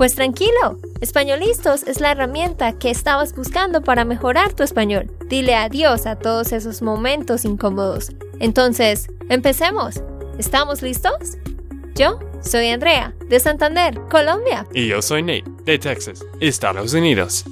Pues 0.00 0.14
tranquilo, 0.14 0.78
Españolistos 1.02 1.82
es 1.82 2.00
la 2.00 2.12
herramienta 2.12 2.78
que 2.78 2.88
estabas 2.88 3.36
buscando 3.36 3.82
para 3.82 4.06
mejorar 4.06 4.54
tu 4.54 4.62
español. 4.62 5.14
Dile 5.28 5.54
adiós 5.54 6.06
a 6.06 6.18
todos 6.18 6.52
esos 6.52 6.80
momentos 6.80 7.44
incómodos. 7.44 8.08
Entonces, 8.38 9.08
empecemos. 9.28 10.02
¿Estamos 10.38 10.80
listos? 10.80 11.36
Yo 11.96 12.18
soy 12.40 12.68
Andrea, 12.68 13.14
de 13.28 13.40
Santander, 13.40 14.00
Colombia. 14.08 14.66
Y 14.72 14.88
yo 14.88 15.02
soy 15.02 15.20
Nate, 15.20 15.44
de 15.64 15.78
Texas, 15.78 16.24
Estados 16.40 16.94
Unidos. 16.94 17.44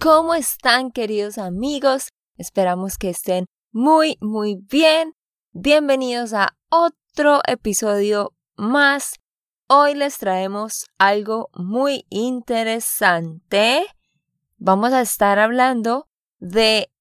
¿Cómo 0.00 0.34
están 0.34 0.90
queridos 0.90 1.38
amigos? 1.38 2.08
Esperamos 2.36 2.98
que 2.98 3.10
estén 3.10 3.46
muy, 3.70 4.18
muy 4.20 4.58
bien. 4.68 5.12
Bienvenidos 5.52 6.32
a 6.32 6.56
otro 6.68 7.42
episodio 7.46 8.32
más 8.56 9.20
Hoy 9.68 9.94
les 9.94 10.18
traemos 10.18 10.86
algo 10.96 11.50
muy 11.52 12.06
interesante. 12.08 13.84
Vamos 14.58 14.92
a 14.92 15.00
estar 15.00 15.40
hablando 15.40 16.06
de 16.38 16.92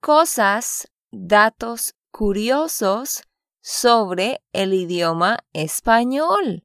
cosas, 0.00 0.88
datos 1.10 1.96
curiosos 2.12 3.24
sobre 3.60 4.40
el 4.52 4.74
idioma 4.74 5.40
español. 5.52 6.64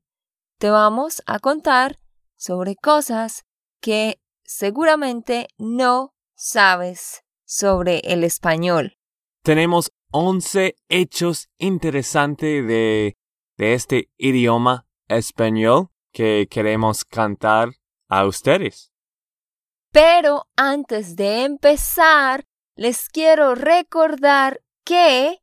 Te 0.60 0.70
vamos 0.70 1.24
a 1.26 1.40
contar 1.40 1.98
sobre 2.36 2.76
cosas 2.76 3.44
que 3.82 4.22
seguramente 4.44 5.48
no 5.58 6.14
sabes 6.36 7.24
sobre 7.44 8.02
el 8.02 8.24
español. 8.24 9.00
Tenemos 9.42 9.92
11 10.12 10.76
hechos 10.90 11.50
interesantes 11.58 12.68
de, 12.68 13.18
de 13.58 13.74
este 13.74 14.12
idioma 14.16 14.86
español 15.10 15.90
que 16.14 16.48
queremos 16.50 17.04
cantar 17.04 17.70
a 18.08 18.26
ustedes. 18.26 18.92
Pero 19.92 20.48
antes 20.56 21.16
de 21.16 21.44
empezar, 21.44 22.46
les 22.76 23.10
quiero 23.10 23.56
recordar 23.56 24.62
que 24.86 25.42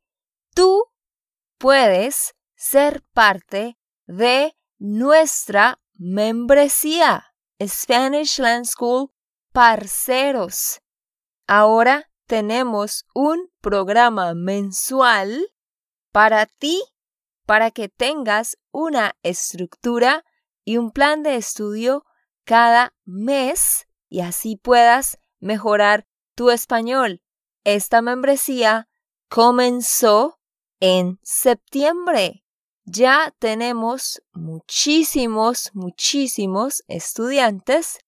tú 0.55 0.85
puedes 1.57 2.33
ser 2.55 3.03
parte 3.13 3.77
de 4.07 4.55
nuestra 4.79 5.79
membresía 5.93 7.33
Spanish 7.61 8.39
Land 8.39 8.65
School 8.65 9.11
Parceros. 9.51 10.81
Ahora 11.47 12.09
tenemos 12.27 13.05
un 13.13 13.49
programa 13.61 14.33
mensual 14.33 15.49
para 16.11 16.45
ti 16.45 16.83
para 17.47 17.71
que 17.71 17.87
tengas 17.87 18.57
una 18.71 19.15
estructura 19.23 20.25
y 20.65 20.75
un 20.75 20.91
plan 20.91 21.23
de 21.23 21.37
estudio 21.37 22.03
cada 22.43 22.93
mes 23.05 23.87
y 24.09 24.19
así 24.19 24.57
puedas 24.57 25.17
mejorar 25.39 26.05
tu 26.35 26.49
español. 26.49 27.23
Esta 27.63 28.01
membresía 28.01 28.89
comenzó 29.29 30.39
en 30.81 31.19
septiembre. 31.23 32.43
Ya 32.83 33.33
tenemos 33.39 34.21
muchísimos, 34.33 35.71
muchísimos 35.73 36.83
estudiantes, 36.87 37.99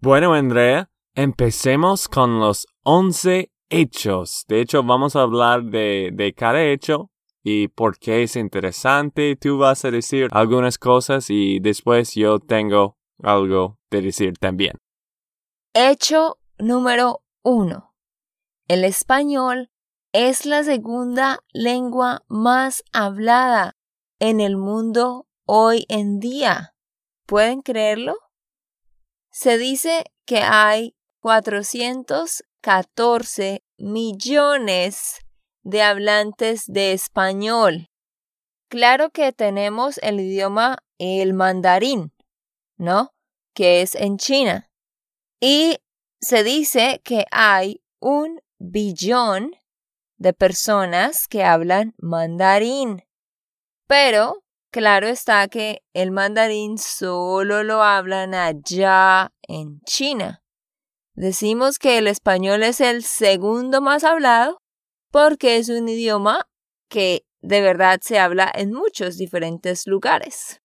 Bueno, 0.00 0.34
Andrea, 0.34 0.88
empecemos 1.14 2.08
con 2.08 2.40
los 2.40 2.66
11 2.82 3.50
hechos. 3.70 4.44
De 4.48 4.60
hecho, 4.60 4.82
vamos 4.82 5.16
a 5.16 5.22
hablar 5.22 5.64
de, 5.64 6.10
de 6.12 6.32
cada 6.32 6.62
hecho 6.62 7.10
y 7.42 7.68
por 7.68 7.98
qué 7.98 8.22
es 8.22 8.36
interesante. 8.36 9.36
Tú 9.36 9.58
vas 9.58 9.84
a 9.84 9.90
decir 9.90 10.28
algunas 10.32 10.78
cosas 10.78 11.30
y 11.30 11.60
después 11.60 12.14
yo 12.14 12.38
tengo 12.38 12.96
algo 13.22 13.78
de 13.90 14.02
decir 14.02 14.38
también. 14.38 14.76
Hecho 15.74 16.38
número 16.58 17.22
uno. 17.42 17.94
El 18.68 18.84
español 18.84 19.70
es 20.12 20.46
la 20.46 20.64
segunda 20.64 21.40
lengua 21.52 22.22
más 22.28 22.84
hablada 22.92 23.76
en 24.20 24.40
el 24.40 24.56
mundo 24.56 25.26
hoy 25.44 25.84
en 25.88 26.20
día. 26.20 26.73
¿Pueden 27.26 27.60
creerlo? 27.62 28.16
Se 29.30 29.56
dice 29.58 30.04
que 30.26 30.38
hay 30.38 30.96
414 31.20 33.62
millones 33.78 35.20
de 35.62 35.82
hablantes 35.82 36.64
de 36.66 36.92
español. 36.92 37.88
Claro 38.68 39.10
que 39.10 39.32
tenemos 39.32 39.98
el 39.98 40.20
idioma 40.20 40.78
el 40.98 41.34
mandarín, 41.34 42.12
¿no? 42.76 43.12
Que 43.54 43.82
es 43.82 43.94
en 43.94 44.18
China. 44.18 44.70
Y 45.40 45.78
se 46.20 46.44
dice 46.44 47.00
que 47.04 47.26
hay 47.30 47.82
un 48.00 48.40
billón 48.58 49.52
de 50.16 50.32
personas 50.32 51.28
que 51.28 51.44
hablan 51.44 51.94
mandarín. 51.98 53.04
Pero 53.86 54.43
Claro 54.74 55.06
está 55.06 55.46
que 55.46 55.84
el 55.92 56.10
mandarín 56.10 56.78
solo 56.78 57.62
lo 57.62 57.84
hablan 57.84 58.34
allá 58.34 59.32
en 59.46 59.80
China. 59.82 60.42
Decimos 61.14 61.78
que 61.78 61.96
el 61.98 62.08
español 62.08 62.64
es 62.64 62.80
el 62.80 63.04
segundo 63.04 63.80
más 63.80 64.02
hablado 64.02 64.58
porque 65.12 65.58
es 65.58 65.68
un 65.68 65.88
idioma 65.88 66.48
que 66.88 67.22
de 67.40 67.60
verdad 67.60 68.00
se 68.02 68.18
habla 68.18 68.50
en 68.52 68.72
muchos 68.72 69.16
diferentes 69.16 69.86
lugares. 69.86 70.60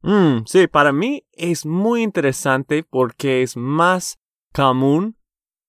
Mm, 0.00 0.38
sí, 0.44 0.66
para 0.66 0.90
mí 0.90 1.22
es 1.30 1.64
muy 1.64 2.02
interesante 2.02 2.82
porque 2.82 3.44
es 3.44 3.56
más 3.56 4.18
común 4.52 5.16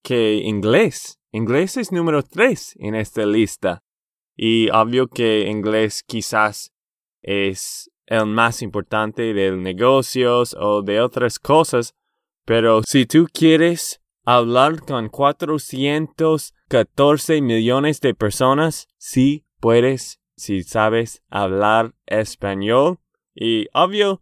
que 0.03 0.37
inglés. 0.37 1.19
Inglés 1.31 1.77
es 1.77 1.91
número 1.91 2.23
tres 2.23 2.73
en 2.79 2.95
esta 2.95 3.23
lista. 3.27 3.83
Y 4.35 4.71
obvio 4.71 5.09
que 5.09 5.47
inglés 5.47 6.01
quizás 6.01 6.72
es 7.23 7.89
el 8.05 8.27
más 8.27 8.61
importante 8.61 9.33
de 9.33 9.57
negocios 9.57 10.55
o 10.59 10.83
de 10.83 11.01
otras 11.01 11.39
cosas, 11.39 11.95
pero 12.45 12.81
si 12.85 13.05
tú 13.05 13.27
quieres 13.33 14.01
hablar 14.25 14.81
con 14.81 15.07
414 15.09 17.41
millones 17.41 18.01
de 18.01 18.13
personas, 18.13 18.89
sí 18.97 19.45
puedes 19.59 20.19
si 20.35 20.63
sabes 20.63 21.23
hablar 21.29 21.93
español. 22.05 22.99
Y 23.33 23.67
obvio, 23.73 24.21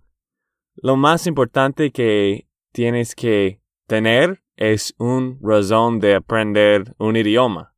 lo 0.75 0.95
más 0.95 1.27
importante 1.27 1.91
que 1.91 2.47
tienes 2.71 3.15
que 3.15 3.61
tener 3.87 4.41
es 4.55 4.93
un 4.97 5.39
razón 5.41 5.99
de 5.99 6.15
aprender 6.15 6.95
un 6.97 7.15
idioma. 7.15 7.75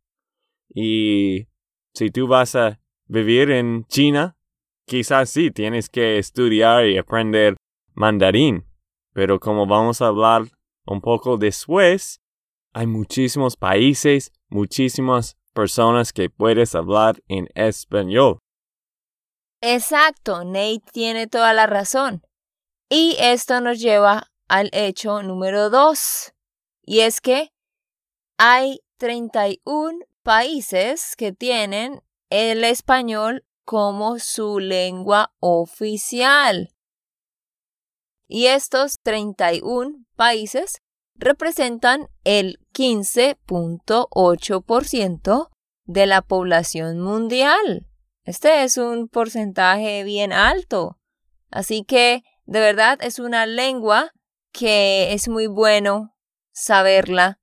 Y 0.74 1.48
si 1.94 2.12
tú 2.12 2.28
vas 2.28 2.56
a 2.56 2.80
vivir 3.08 3.52
en 3.52 3.86
China, 3.86 4.38
quizás 4.86 5.30
sí 5.30 5.52
tienes 5.52 5.90
que 5.90 6.18
estudiar 6.18 6.86
y 6.86 6.98
aprender 6.98 7.56
mandarín. 7.94 8.66
Pero 9.14 9.40
como 9.40 9.68
vamos 9.68 10.02
a 10.02 10.08
hablar 10.08 10.44
un 10.86 11.02
poco 11.02 11.38
después, 11.38 12.20
hay 12.74 12.88
muchísimos 12.88 13.56
países, 13.56 14.32
muchísimas 14.50 15.38
personas 15.54 16.12
que 16.12 16.30
puedes 16.30 16.74
hablar 16.76 17.22
en 17.28 17.48
español. 17.54 18.40
Exacto, 19.62 20.44
Nate 20.44 20.82
tiene 20.92 21.28
toda 21.28 21.54
la 21.54 21.68
razón. 21.68 22.24
Y 22.90 23.16
esto 23.20 23.62
nos 23.62 23.80
lleva 23.80 24.28
al 24.50 24.70
hecho 24.74 25.24
número 25.24 25.70
dos. 25.70 26.34
Y 26.86 27.00
es 27.00 27.22
que 27.22 27.52
hay 28.38 28.82
31 28.98 30.00
países 30.24 31.16
que 31.16 31.32
tienen 31.32 32.02
el 32.30 32.64
español 32.64 33.46
como 33.66 34.20
su 34.20 34.60
lengua 34.60 35.34
oficial. 35.40 36.70
Y 38.28 38.46
estos 38.48 39.00
31 39.02 40.06
países 40.16 40.82
representan 41.16 42.10
el 42.24 42.60
15.8% 42.74 45.50
de 45.86 46.06
la 46.06 46.22
población 46.22 47.00
mundial. 47.00 47.88
Este 48.24 48.64
es 48.64 48.78
un 48.78 49.10
porcentaje 49.10 50.04
bien 50.04 50.32
alto. 50.34 51.00
Así 51.52 51.84
que, 51.84 52.24
de 52.46 52.60
verdad, 52.60 53.00
es 53.02 53.20
una 53.20 53.46
lengua 53.46 54.12
que 54.52 55.14
es 55.14 55.28
muy 55.28 55.46
bueno 55.48 56.16
saberla 56.52 57.40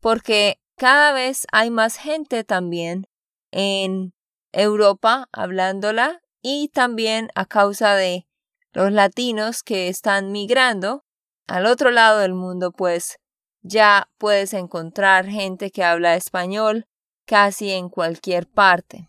porque 0.00 0.60
cada 0.76 1.12
vez 1.12 1.46
hay 1.52 1.70
más 1.70 1.96
gente 1.96 2.44
también 2.44 3.06
en 3.50 4.12
Europa 4.52 5.28
hablándola 5.32 6.20
y 6.42 6.68
también 6.68 7.30
a 7.34 7.44
causa 7.46 7.94
de 7.94 8.26
los 8.72 8.92
latinos 8.92 9.62
que 9.62 9.88
están 9.88 10.32
migrando 10.32 11.04
al 11.46 11.66
otro 11.66 11.90
lado 11.90 12.20
del 12.20 12.34
mundo, 12.34 12.72
pues 12.72 13.18
ya 13.62 14.10
puedes 14.18 14.52
encontrar 14.52 15.26
gente 15.26 15.70
que 15.70 15.84
habla 15.84 16.14
español 16.14 16.86
casi 17.26 17.70
en 17.70 17.88
cualquier 17.88 18.46
parte. 18.46 19.08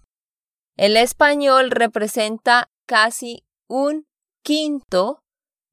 El 0.75 0.97
español 0.97 1.71
representa 1.71 2.71
casi 2.85 3.45
un 3.67 4.07
quinto 4.43 5.23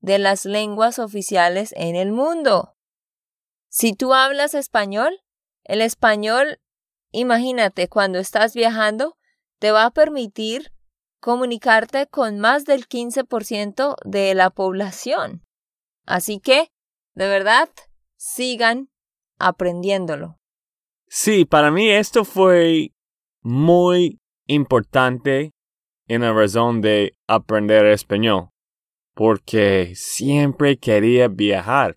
de 0.01 0.19
las 0.19 0.45
lenguas 0.45 0.99
oficiales 0.99 1.73
en 1.77 1.97
el 1.97 2.13
mundo. 2.13 2.77
Si 3.69 3.93
tú 3.93 4.15
hablas 4.15 4.55
español, 4.55 5.21
el 5.65 5.81
español, 5.81 6.61
imagínate, 7.13 7.89
cuando 7.89 8.19
estás 8.19 8.55
viajando, 8.55 9.17
te 9.59 9.71
va 9.71 9.87
a 9.87 9.91
permitir 9.91 10.73
comunicarte 11.21 12.07
con 12.07 12.39
más 12.39 12.65
del 12.65 12.87
15% 12.87 13.97
de 14.05 14.35
la 14.35 14.51
población. 14.51 15.43
Así 16.05 16.41
que, 16.41 16.69
de 17.15 17.27
verdad, 17.27 17.69
sigan 18.17 18.91
aprendiéndolo. 19.39 20.39
Sí, 21.09 21.45
para 21.45 21.71
mí 21.71 21.91
esto 21.91 22.25
fue 22.25 22.93
muy 23.43 24.21
importante 24.47 25.53
en 26.09 26.23
la 26.23 26.33
razón 26.33 26.81
de 26.81 27.17
aprender 27.27 27.87
español, 27.87 28.51
porque 29.15 29.93
siempre 29.95 30.79
quería 30.79 31.29
viajar, 31.29 31.97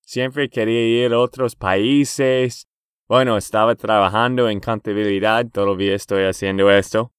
siempre 0.00 0.48
quería 0.48 1.04
ir 1.06 1.12
a 1.12 1.18
otros 1.18 1.56
países. 1.56 2.66
Bueno, 3.12 3.36
estaba 3.36 3.74
trabajando 3.74 4.48
en 4.48 4.58
contabilidad, 4.58 5.46
todavía 5.50 5.94
estoy 5.94 6.24
haciendo 6.24 6.70
esto, 6.70 7.12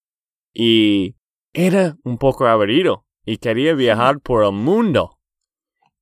y 0.52 1.18
era 1.54 1.98
un 2.04 2.18
poco 2.18 2.48
aburrido 2.48 3.06
y 3.24 3.38
quería 3.38 3.76
viajar 3.76 4.20
por 4.20 4.44
el 4.44 4.54
mundo. 4.54 5.20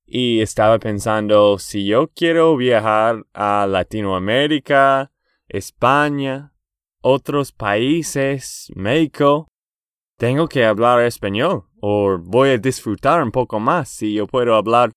Y 0.05 0.39
estaba 0.39 0.79
pensando, 0.79 1.59
si 1.59 1.85
yo 1.85 2.07
quiero 2.07 2.55
viajar 2.55 3.25
a 3.33 3.67
Latinoamérica, 3.67 5.11
España, 5.49 6.53
otros 7.01 7.51
países, 7.51 8.71
México, 8.73 9.49
tengo 10.17 10.47
que 10.47 10.63
hablar 10.63 11.01
español 11.01 11.65
o 11.81 12.17
voy 12.17 12.51
a 12.51 12.57
disfrutar 12.57 13.21
un 13.21 13.31
poco 13.31 13.59
más 13.59 13.89
si 13.89 14.13
yo 14.13 14.25
puedo 14.25 14.55
hablar 14.55 14.93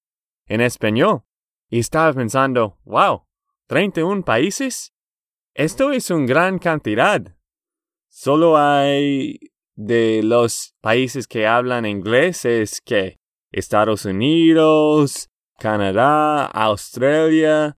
en 0.47 0.61
español. 0.61 1.23
Y 1.69 1.81
estaba 1.81 2.13
pensando, 2.13 2.79
wow, 2.85 3.24
31 3.67 4.25
países. 4.25 4.93
Esto 5.55 5.93
es 5.93 6.11
una 6.11 6.27
gran 6.27 6.59
cantidad. 6.59 7.23
Solo 8.09 8.57
hay 8.57 9.39
de 9.75 10.23
los 10.23 10.75
países 10.81 11.27
que 11.27 11.47
hablan 11.47 11.87
inglés 11.87 12.45
es 12.45 12.81
que 12.81 13.19
Estados 13.51 14.05
Unidos, 14.05 15.31
Canadá, 15.59 16.47
Australia, 16.47 17.77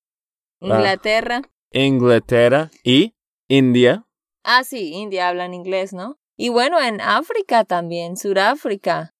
Inglaterra. 0.61 1.43
Inglaterra 1.73 2.71
y 2.83 3.15
India. 3.49 4.07
Ah, 4.43 4.65
sí, 4.65 4.93
India 4.93 5.29
hablan 5.29 5.55
inglés, 5.55 5.93
¿no? 5.93 6.19
Y 6.37 6.49
bueno, 6.51 6.81
en 6.81 7.01
África 7.01 7.65
también, 7.65 8.17
Suráfrica, 8.17 9.15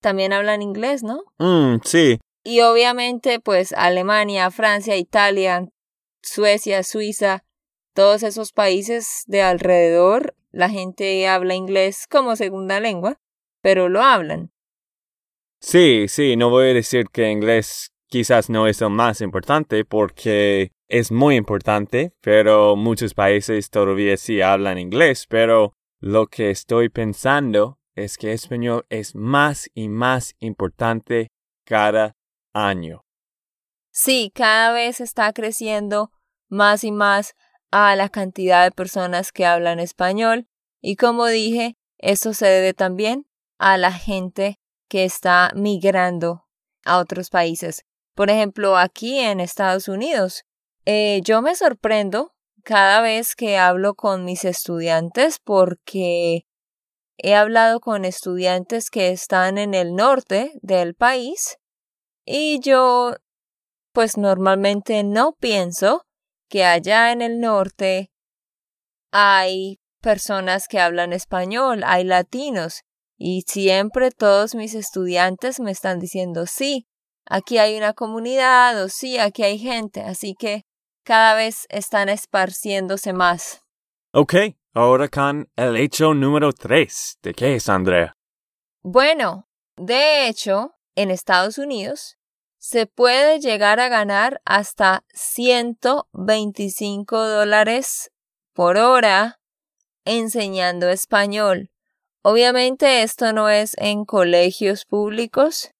también 0.00 0.32
hablan 0.32 0.62
inglés, 0.62 1.02
¿no? 1.02 1.22
Mm, 1.38 1.80
sí. 1.84 2.18
Y 2.44 2.60
obviamente, 2.60 3.40
pues 3.40 3.72
Alemania, 3.72 4.50
Francia, 4.50 4.96
Italia, 4.96 5.66
Suecia, 6.26 6.82
Suiza, 6.82 7.44
todos 7.94 8.22
esos 8.22 8.52
países 8.52 9.22
de 9.26 9.42
alrededor 9.42 10.34
la 10.56 10.70
gente 10.70 11.28
habla 11.28 11.54
inglés 11.54 12.06
como 12.10 12.34
segunda 12.34 12.80
lengua, 12.80 13.18
pero 13.60 13.88
lo 13.88 14.02
hablan. 14.02 14.50
Sí, 15.60 16.06
sí, 16.08 16.36
no 16.36 16.48
voy 16.48 16.70
a 16.70 16.74
decir 16.74 17.06
que 17.12 17.30
inglés 17.30 17.92
quizás 18.08 18.48
no 18.48 18.66
es 18.66 18.80
el 18.80 18.90
más 18.90 19.20
importante 19.20 19.84
porque 19.84 20.72
es 20.88 21.12
muy 21.12 21.36
importante, 21.36 22.12
pero 22.22 22.74
muchos 22.74 23.12
países 23.12 23.68
todavía 23.68 24.16
sí 24.16 24.40
hablan 24.40 24.78
inglés, 24.78 25.26
pero 25.28 25.74
lo 26.00 26.26
que 26.26 26.50
estoy 26.50 26.88
pensando 26.88 27.78
es 27.94 28.16
que 28.16 28.32
español 28.32 28.86
es 28.88 29.14
más 29.14 29.68
y 29.74 29.88
más 29.88 30.34
importante 30.38 31.28
cada 31.66 32.14
año. 32.54 33.02
Sí, 33.90 34.30
cada 34.34 34.72
vez 34.72 35.00
está 35.00 35.32
creciendo 35.32 36.10
más 36.48 36.84
y 36.84 36.92
más 36.92 37.34
a 37.70 37.94
la 37.96 38.08
cantidad 38.08 38.64
de 38.64 38.70
personas 38.70 39.32
que 39.32 39.46
hablan 39.46 39.80
español 39.80 40.48
y 40.80 40.96
como 40.96 41.26
dije, 41.26 41.76
eso 41.98 42.34
se 42.34 42.46
debe 42.46 42.74
también 42.74 43.26
a 43.58 43.76
la 43.76 43.92
gente 43.92 44.60
que 44.88 45.04
está 45.04 45.50
migrando 45.54 46.46
a 46.84 46.98
otros 46.98 47.30
países. 47.30 47.84
Por 48.14 48.30
ejemplo, 48.30 48.76
aquí 48.76 49.18
en 49.18 49.40
Estados 49.40 49.88
Unidos, 49.88 50.44
eh, 50.84 51.20
yo 51.24 51.42
me 51.42 51.54
sorprendo 51.54 52.32
cada 52.62 53.00
vez 53.00 53.34
que 53.34 53.58
hablo 53.58 53.94
con 53.94 54.24
mis 54.24 54.44
estudiantes 54.44 55.38
porque 55.42 56.46
he 57.18 57.34
hablado 57.34 57.80
con 57.80 58.04
estudiantes 58.04 58.90
que 58.90 59.10
están 59.10 59.58
en 59.58 59.74
el 59.74 59.94
norte 59.94 60.52
del 60.62 60.94
país 60.94 61.58
y 62.24 62.60
yo 62.60 63.16
pues 63.92 64.16
normalmente 64.16 65.02
no 65.04 65.32
pienso 65.32 66.06
que 66.48 66.64
allá 66.64 67.12
en 67.12 67.22
el 67.22 67.40
norte 67.40 68.10
hay 69.12 69.78
personas 70.00 70.68
que 70.68 70.80
hablan 70.80 71.12
español, 71.12 71.82
hay 71.84 72.04
latinos, 72.04 72.82
y 73.18 73.42
siempre 73.46 74.10
todos 74.10 74.54
mis 74.54 74.74
estudiantes 74.74 75.58
me 75.60 75.70
están 75.70 75.98
diciendo 75.98 76.46
sí, 76.46 76.86
aquí 77.24 77.58
hay 77.58 77.76
una 77.76 77.92
comunidad 77.92 78.82
o 78.82 78.88
sí, 78.88 79.18
aquí 79.18 79.42
hay 79.42 79.58
gente, 79.58 80.02
así 80.02 80.34
que 80.38 80.64
cada 81.04 81.34
vez 81.34 81.66
están 81.68 82.08
esparciéndose 82.08 83.12
más. 83.12 83.62
Ok, 84.12 84.34
ahora 84.74 85.08
con 85.08 85.48
el 85.56 85.76
hecho 85.76 86.14
número 86.14 86.52
tres. 86.52 87.16
¿De 87.22 87.32
qué 87.32 87.54
es, 87.56 87.68
Andrea? 87.68 88.14
Bueno, 88.82 89.48
de 89.76 90.28
hecho, 90.28 90.74
en 90.94 91.10
Estados 91.10 91.58
Unidos 91.58 92.16
se 92.66 92.86
puede 92.86 93.38
llegar 93.38 93.78
a 93.78 93.88
ganar 93.88 94.42
hasta 94.44 95.04
125 95.14 97.24
dólares 97.24 98.10
por 98.54 98.76
hora 98.76 99.38
enseñando 100.04 100.88
español. 100.88 101.70
Obviamente 102.22 103.04
esto 103.04 103.32
no 103.32 103.50
es 103.50 103.76
en 103.78 104.04
colegios 104.04 104.84
públicos, 104.84 105.70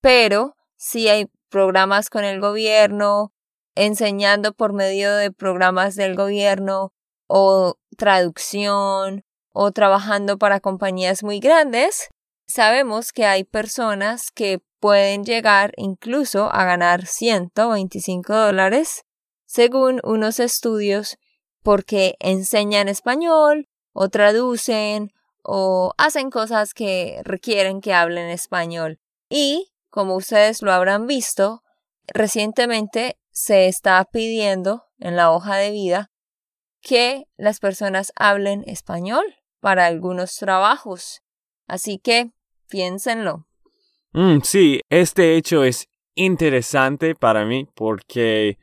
pero 0.00 0.56
sí 0.74 1.08
hay 1.08 1.26
programas 1.50 2.08
con 2.08 2.24
el 2.24 2.40
gobierno, 2.40 3.34
enseñando 3.74 4.54
por 4.54 4.72
medio 4.72 5.14
de 5.14 5.30
programas 5.30 5.96
del 5.96 6.16
gobierno 6.16 6.94
o 7.26 7.74
traducción 7.98 9.26
o 9.52 9.70
trabajando 9.72 10.38
para 10.38 10.60
compañías 10.60 11.22
muy 11.22 11.40
grandes. 11.40 12.08
Sabemos 12.46 13.12
que 13.12 13.26
hay 13.26 13.44
personas 13.44 14.30
que 14.30 14.62
pueden 14.80 15.24
llegar 15.24 15.72
incluso 15.76 16.52
a 16.52 16.64
ganar 16.64 17.06
125 17.06 18.34
dólares 18.34 19.04
según 19.46 20.00
unos 20.04 20.40
estudios 20.40 21.18
porque 21.62 22.16
enseñan 22.18 22.88
español 22.88 23.68
o 23.92 24.08
traducen 24.08 25.12
o 25.42 25.92
hacen 25.98 26.30
cosas 26.30 26.74
que 26.74 27.20
requieren 27.24 27.80
que 27.80 27.94
hablen 27.94 28.30
español. 28.30 28.98
Y, 29.28 29.72
como 29.90 30.16
ustedes 30.16 30.62
lo 30.62 30.72
habrán 30.72 31.06
visto, 31.06 31.62
recientemente 32.06 33.18
se 33.30 33.66
está 33.66 34.04
pidiendo 34.04 34.84
en 34.98 35.16
la 35.16 35.30
hoja 35.30 35.56
de 35.56 35.70
vida 35.70 36.10
que 36.80 37.24
las 37.36 37.60
personas 37.60 38.12
hablen 38.16 38.64
español 38.66 39.24
para 39.60 39.86
algunos 39.86 40.36
trabajos. 40.36 41.22
Así 41.66 41.98
que 41.98 42.32
piénsenlo. 42.68 43.49
Mm, 44.12 44.40
sí, 44.42 44.80
este 44.90 45.36
hecho 45.36 45.62
es 45.62 45.88
interesante 46.16 47.14
para 47.14 47.44
mí 47.44 47.68
porque 47.76 48.58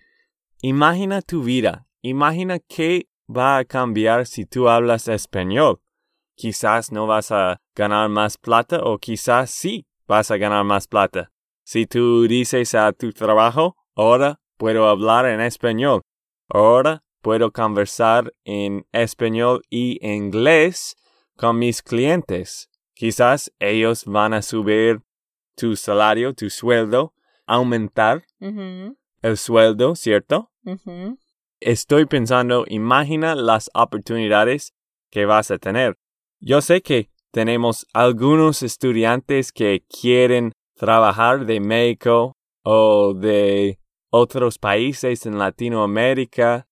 imagina 0.61 1.21
tu 1.21 1.41
vida, 1.41 1.87
imagina 2.01 2.59
qué 2.59 3.07
va 3.33 3.57
a 3.57 3.65
cambiar 3.65 4.25
si 4.25 4.45
tú 4.45 4.67
hablas 4.67 5.07
español. 5.07 5.79
Quizás 6.35 6.91
no 6.91 7.07
vas 7.07 7.31
a 7.31 7.61
ganar 7.75 8.09
más 8.09 8.37
plata 8.37 8.81
o 8.83 8.97
quizás 8.97 9.49
sí 9.49 9.87
vas 10.05 10.31
a 10.31 10.37
ganar 10.37 10.65
más 10.65 10.85
plata. 10.85 11.31
Si 11.63 11.85
tú 11.85 12.27
dices 12.27 12.75
a 12.75 12.91
tu 12.91 13.13
trabajo, 13.13 13.77
ahora 13.95 14.41
puedo 14.57 14.89
hablar 14.89 15.25
en 15.27 15.39
español, 15.39 16.01
ahora 16.49 17.03
puedo 17.21 17.51
conversar 17.53 18.33
en 18.43 18.85
español 18.91 19.61
y 19.69 19.97
inglés 20.05 20.97
con 21.37 21.57
mis 21.57 21.81
clientes. 21.81 22.69
Quizás 22.93 23.53
ellos 23.59 24.03
van 24.05 24.33
a 24.33 24.41
subir 24.41 25.06
tu 25.57 25.75
salario, 25.75 26.33
tu 26.33 26.49
sueldo, 26.49 27.13
aumentar 27.45 28.23
el 29.21 29.37
sueldo, 29.37 29.95
¿cierto? 29.95 30.51
Estoy 31.59 32.05
pensando, 32.05 32.65
imagina 32.67 33.35
las 33.35 33.69
oportunidades 33.73 34.73
que 35.09 35.25
vas 35.25 35.49
a 35.49 35.57
tener. 35.57 35.97
Yo 36.39 36.61
sé 36.61 36.81
que 36.81 37.09
tenemos 37.31 37.87
algunos 37.93 38.61
estudiantes 38.61 39.51
que 39.51 39.83
quieren 39.89 40.51
trabajar 40.75 41.45
de 41.45 41.59
México 41.59 42.37
o 42.63 43.13
de 43.15 43.79
otros 44.11 44.59
países 44.59 45.25
en 45.25 45.39
Latinoamérica 45.39 46.67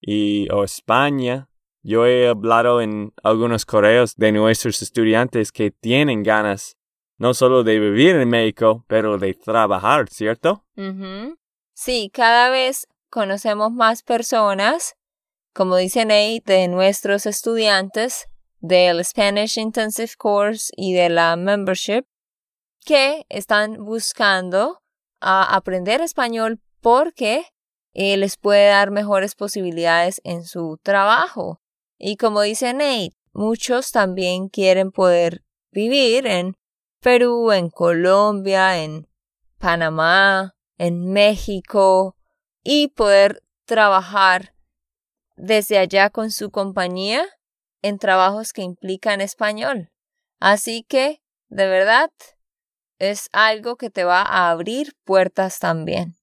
y 0.00 0.48
o 0.50 0.64
España. 0.64 1.48
Yo 1.82 2.04
he 2.04 2.28
hablado 2.28 2.82
en 2.82 3.14
algunos 3.22 3.64
correos 3.64 4.16
de 4.16 4.32
nuestros 4.32 4.82
estudiantes 4.82 5.52
que 5.52 5.70
tienen 5.70 6.22
ganas 6.22 6.75
no 7.18 7.34
solo 7.34 7.64
de 7.64 7.78
vivir 7.78 8.16
en 8.16 8.28
México, 8.28 8.84
pero 8.86 9.18
de 9.18 9.34
trabajar, 9.34 10.08
¿cierto? 10.08 10.64
Sí, 11.72 12.10
cada 12.12 12.50
vez 12.50 12.86
conocemos 13.10 13.72
más 13.72 14.02
personas, 14.02 14.94
como 15.54 15.76
dice 15.76 16.04
Nate, 16.04 16.42
de 16.44 16.68
nuestros 16.68 17.26
estudiantes 17.26 18.26
del 18.60 19.04
Spanish 19.04 19.58
Intensive 19.58 20.12
Course 20.18 20.72
y 20.76 20.94
de 20.94 21.08
la 21.08 21.36
membership 21.36 22.04
que 22.84 23.26
están 23.28 23.84
buscando 23.84 24.82
aprender 25.20 26.00
español 26.00 26.60
porque 26.80 27.44
eh, 27.94 28.16
les 28.16 28.36
puede 28.36 28.68
dar 28.68 28.90
mejores 28.90 29.34
posibilidades 29.34 30.20
en 30.24 30.44
su 30.44 30.78
trabajo. 30.82 31.60
Y 31.98 32.16
como 32.16 32.42
dice 32.42 32.72
Nate, 32.74 33.16
muchos 33.32 33.90
también 33.90 34.48
quieren 34.48 34.92
poder 34.92 35.42
vivir 35.72 36.26
en 36.26 36.56
Perú, 37.06 37.52
en 37.52 37.70
Colombia, 37.70 38.82
en 38.82 39.06
Panamá, 39.58 40.56
en 40.76 41.12
México 41.12 42.16
y 42.64 42.88
poder 42.88 43.44
trabajar 43.64 44.56
desde 45.36 45.78
allá 45.78 46.10
con 46.10 46.32
su 46.32 46.50
compañía 46.50 47.24
en 47.80 48.00
trabajos 48.00 48.52
que 48.52 48.62
implican 48.62 49.20
español. 49.20 49.92
Así 50.40 50.82
que, 50.82 51.22
de 51.48 51.68
verdad, 51.68 52.10
es 52.98 53.28
algo 53.30 53.76
que 53.76 53.88
te 53.88 54.02
va 54.02 54.22
a 54.22 54.50
abrir 54.50 54.96
puertas 55.04 55.60
también. 55.60 56.16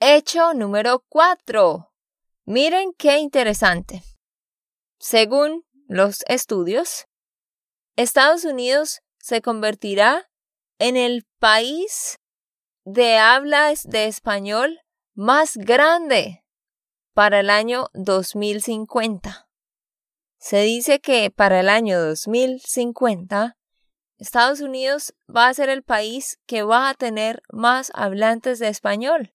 Hecho 0.00 0.52
número 0.52 1.04
4. 1.10 1.92
Miren 2.44 2.92
qué 2.98 3.18
interesante. 3.18 4.02
Según 4.98 5.64
los 5.86 6.24
estudios, 6.26 7.06
Estados 7.94 8.44
Unidos 8.44 9.00
se 9.28 9.42
convertirá 9.42 10.30
en 10.78 10.96
el 10.96 11.26
país 11.38 12.18
de 12.86 13.18
hablas 13.18 13.82
de 13.82 14.06
español 14.06 14.80
más 15.14 15.58
grande 15.58 16.46
para 17.12 17.40
el 17.40 17.50
año 17.50 17.90
2050. 17.92 19.50
Se 20.38 20.62
dice 20.62 21.00
que 21.00 21.30
para 21.30 21.60
el 21.60 21.68
año 21.68 22.00
2050 22.00 23.58
Estados 24.16 24.62
Unidos 24.62 25.12
va 25.28 25.48
a 25.48 25.54
ser 25.54 25.68
el 25.68 25.82
país 25.82 26.38
que 26.46 26.62
va 26.62 26.88
a 26.88 26.94
tener 26.94 27.42
más 27.52 27.92
hablantes 27.94 28.58
de 28.60 28.68
español. 28.68 29.34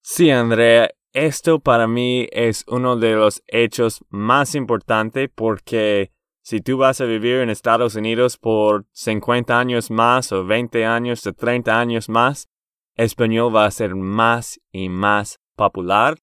Sí, 0.01 0.31
Andrea, 0.31 0.89
esto 1.13 1.61
para 1.61 1.87
mí 1.87 2.27
es 2.31 2.65
uno 2.69 2.97
de 2.97 3.17
los 3.17 3.43
hechos 3.47 4.03
más 4.09 4.55
importantes 4.55 5.29
porque 5.35 6.13
si 6.43 6.61
tú 6.61 6.79
vas 6.79 7.01
a 7.01 7.07
vivir 7.07 7.39
en 7.39 7.51
Estados 7.51 7.97
Unidos 7.97 8.39
por 8.39 8.87
50 8.93 9.59
años 9.59 9.91
más 9.91 10.31
o 10.31 10.45
20 10.45 10.85
años 10.85 11.27
o 11.27 11.33
30 11.33 11.81
años 11.81 12.09
más, 12.09 12.49
español 12.95 13.53
va 13.55 13.67
a 13.67 13.71
ser 13.73 13.97
más 13.97 14.61
y 14.71 14.89
más 14.89 15.41
popular, 15.57 16.19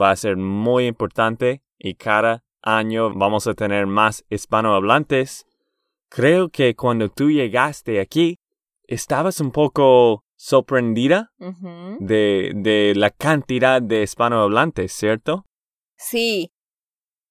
va 0.00 0.10
a 0.10 0.16
ser 0.16 0.36
muy 0.36 0.86
importante 0.86 1.62
y 1.78 1.94
cada 1.94 2.44
año 2.62 3.12
vamos 3.14 3.46
a 3.46 3.54
tener 3.54 3.86
más 3.86 4.24
hispanohablantes. 4.28 5.46
Creo 6.08 6.48
que 6.48 6.74
cuando 6.74 7.08
tú 7.08 7.30
llegaste 7.30 8.00
aquí, 8.00 8.38
estabas 8.84 9.40
un 9.40 9.50
poco 9.50 10.24
sorprendida 10.36 11.32
de, 11.98 12.52
de 12.54 12.92
la 12.94 13.10
cantidad 13.10 13.80
de 13.80 14.02
hispanohablantes, 14.02 14.92
¿cierto? 14.92 15.46
Sí, 15.96 16.52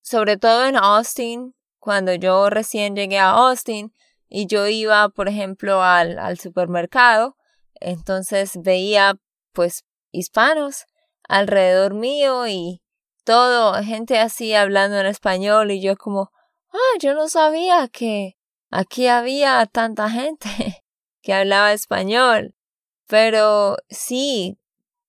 sobre 0.01 0.37
todo 0.37 0.65
en 0.65 0.75
Austin, 0.75 1.53
cuando 1.79 2.13
yo 2.13 2.49
recién 2.49 2.95
llegué 2.95 3.19
a 3.19 3.29
Austin 3.29 3.93
y 4.27 4.47
yo 4.47 4.67
iba, 4.67 5.09
por 5.09 5.27
ejemplo, 5.27 5.83
al, 5.83 6.17
al 6.17 6.39
supermercado, 6.39 7.35
entonces 7.79 8.59
veía 8.61 9.15
pues 9.53 9.83
hispanos 10.11 10.85
alrededor 11.27 11.93
mío 11.93 12.47
y 12.47 12.81
todo, 13.25 13.73
gente 13.83 14.19
así 14.19 14.53
hablando 14.53 14.99
en 14.99 15.07
español 15.07 15.71
y 15.71 15.81
yo 15.81 15.97
como, 15.97 16.31
ah, 16.71 16.97
yo 17.01 17.13
no 17.13 17.27
sabía 17.27 17.89
que 17.89 18.37
aquí 18.71 19.07
había 19.07 19.65
tanta 19.65 20.09
gente 20.09 20.47
que 21.21 21.33
hablaba 21.33 21.73
español. 21.73 22.55
Pero 23.07 23.77
sí, 23.89 24.57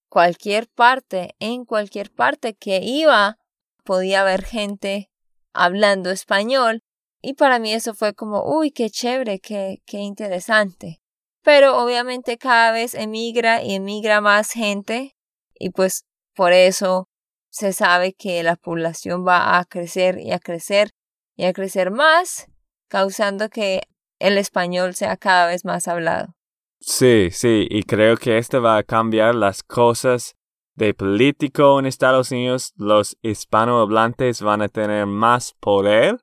cualquier 0.08 0.68
parte, 0.68 1.36
en 1.38 1.64
cualquier 1.64 2.10
parte 2.10 2.54
que 2.54 2.80
iba, 2.82 3.38
podía 3.84 4.22
haber 4.22 4.44
gente 4.44 5.10
hablando 5.52 6.10
español 6.10 6.82
y 7.22 7.34
para 7.34 7.58
mí 7.58 7.72
eso 7.72 7.94
fue 7.94 8.14
como, 8.14 8.44
uy, 8.44 8.70
qué 8.70 8.90
chévere, 8.90 9.40
qué, 9.40 9.82
qué 9.86 9.98
interesante. 9.98 11.00
Pero 11.42 11.78
obviamente 11.82 12.38
cada 12.38 12.72
vez 12.72 12.94
emigra 12.94 13.62
y 13.62 13.74
emigra 13.74 14.20
más 14.20 14.50
gente 14.50 15.16
y 15.54 15.70
pues 15.70 16.04
por 16.34 16.52
eso 16.52 17.08
se 17.56 17.72
sabe 17.72 18.12
que 18.12 18.42
la 18.42 18.56
población 18.56 19.26
va 19.26 19.58
a 19.58 19.64
crecer 19.64 20.18
y 20.18 20.32
a 20.32 20.38
crecer 20.38 20.90
y 21.36 21.46
a 21.46 21.54
crecer 21.54 21.90
más, 21.90 22.48
causando 22.88 23.48
que 23.48 23.80
el 24.18 24.36
español 24.36 24.94
sea 24.94 25.16
cada 25.16 25.46
vez 25.46 25.64
más 25.64 25.88
hablado. 25.88 26.34
Sí, 26.80 27.30
sí, 27.30 27.66
y 27.70 27.84
creo 27.84 28.18
que 28.18 28.36
esto 28.36 28.60
va 28.60 28.76
a 28.76 28.82
cambiar 28.82 29.34
las 29.34 29.62
cosas 29.62 30.36
de 30.74 30.92
político 30.92 31.78
en 31.78 31.86
Estados 31.86 32.30
Unidos. 32.30 32.74
Los 32.76 33.16
hispanohablantes 33.22 34.42
van 34.42 34.60
a 34.60 34.68
tener 34.68 35.06
más 35.06 35.54
poder. 35.54 36.18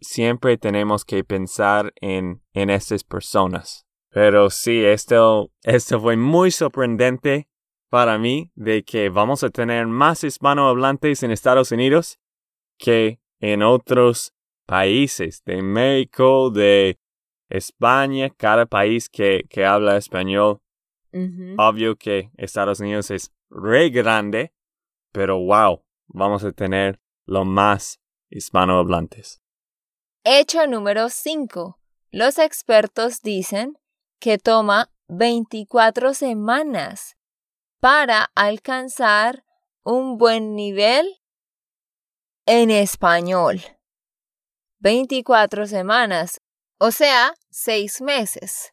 Siempre 0.00 0.58
tenemos 0.58 1.06
que 1.06 1.24
pensar 1.24 1.94
en, 2.02 2.42
en 2.52 2.68
estas 2.68 3.04
personas. 3.04 3.86
Pero 4.10 4.50
sí, 4.50 4.84
esto, 4.84 5.50
esto 5.62 5.98
fue 5.98 6.18
muy 6.18 6.50
sorprendente 6.50 7.48
para 7.88 8.18
mí 8.18 8.50
de 8.54 8.84
que 8.84 9.08
vamos 9.08 9.42
a 9.42 9.50
tener 9.50 9.86
más 9.86 10.24
hispanohablantes 10.24 11.22
en 11.22 11.30
Estados 11.30 11.72
Unidos 11.72 12.18
que 12.78 13.20
en 13.40 13.62
otros 13.62 14.34
países, 14.66 15.42
de 15.44 15.62
México, 15.62 16.50
de 16.50 16.98
España, 17.48 18.30
cada 18.30 18.66
país 18.66 19.08
que, 19.08 19.44
que 19.48 19.64
habla 19.64 19.96
español. 19.96 20.60
Obvio 21.56 21.96
que 21.96 22.30
Estados 22.36 22.78
Unidos 22.80 23.10
es 23.10 23.32
re 23.50 23.88
grande, 23.88 24.52
pero 25.10 25.40
wow, 25.40 25.82
vamos 26.06 26.44
a 26.44 26.52
tener 26.52 27.00
lo 27.26 27.44
más 27.44 27.98
hispanohablantes. 28.30 29.40
Hecho 30.22 30.66
número 30.66 31.08
5. 31.08 31.78
Los 32.12 32.38
expertos 32.38 33.22
dicen 33.22 33.78
que 34.20 34.38
toma 34.38 34.90
24 35.08 36.14
semanas 36.14 37.17
para 37.80 38.30
alcanzar 38.34 39.44
un 39.84 40.18
buen 40.18 40.54
nivel 40.54 41.20
en 42.46 42.70
español. 42.70 43.62
24 44.80 45.66
semanas, 45.66 46.40
o 46.78 46.90
sea, 46.90 47.34
6 47.50 48.00
meses. 48.00 48.72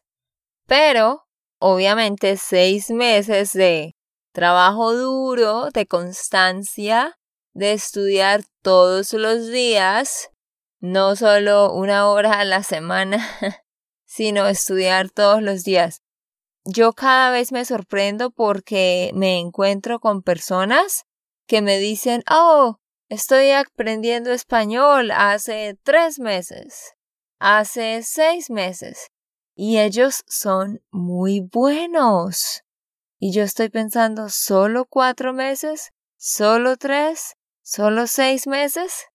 Pero, 0.66 1.26
obviamente, 1.58 2.36
6 2.36 2.90
meses 2.90 3.52
de 3.52 3.96
trabajo 4.32 4.94
duro, 4.94 5.70
de 5.70 5.86
constancia, 5.86 7.18
de 7.54 7.72
estudiar 7.72 8.42
todos 8.62 9.12
los 9.14 9.48
días, 9.48 10.30
no 10.80 11.16
solo 11.16 11.72
una 11.72 12.08
hora 12.08 12.40
a 12.40 12.44
la 12.44 12.62
semana, 12.62 13.26
sino 14.04 14.46
estudiar 14.46 15.10
todos 15.10 15.42
los 15.42 15.64
días. 15.64 16.02
Yo 16.68 16.94
cada 16.94 17.30
vez 17.30 17.52
me 17.52 17.64
sorprendo 17.64 18.32
porque 18.32 19.12
me 19.14 19.38
encuentro 19.38 20.00
con 20.00 20.22
personas 20.22 21.04
que 21.46 21.62
me 21.62 21.78
dicen, 21.78 22.24
oh, 22.28 22.80
estoy 23.08 23.52
aprendiendo 23.52 24.32
español 24.32 25.12
hace 25.12 25.78
tres 25.84 26.18
meses, 26.18 26.94
hace 27.38 28.02
seis 28.02 28.50
meses, 28.50 29.06
y 29.54 29.78
ellos 29.78 30.24
son 30.26 30.82
muy 30.90 31.38
buenos. 31.40 32.64
Y 33.20 33.32
yo 33.32 33.44
estoy 33.44 33.68
pensando, 33.68 34.28
¿solo 34.28 34.86
cuatro 34.86 35.32
meses? 35.32 35.92
¿Solo 36.16 36.76
tres? 36.76 37.36
¿Solo 37.62 38.08
seis 38.08 38.48
meses? 38.48 39.06